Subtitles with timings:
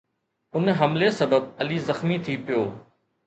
[0.55, 2.61] ان حملي سبب علي زخمي ٿي پيو